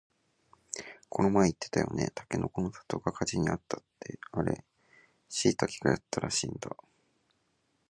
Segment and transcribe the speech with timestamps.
[1.09, 4.63] この前言ってたよね、たけのこの里が火事にあったってあれ
[5.29, 6.75] しいたけがやったらしいんだ